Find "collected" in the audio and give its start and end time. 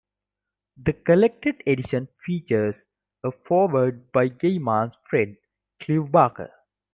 0.93-1.61